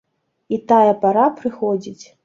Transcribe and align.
І 0.57 0.59
тая 0.73 0.93
пара 1.05 1.27
прыходзіць. 1.43 2.05